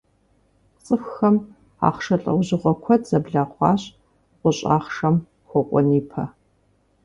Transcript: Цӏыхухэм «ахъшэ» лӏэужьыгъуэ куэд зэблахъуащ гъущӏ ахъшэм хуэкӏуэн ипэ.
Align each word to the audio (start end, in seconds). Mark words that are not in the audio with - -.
Цӏыхухэм 0.83 1.35
«ахъшэ» 1.87 2.15
лӏэужьыгъуэ 2.21 2.73
куэд 2.83 3.01
зэблахъуащ 3.09 3.81
гъущӏ 4.39 4.63
ахъшэм 4.75 5.15
хуэкӏуэн 5.47 5.87
ипэ. 5.99 6.23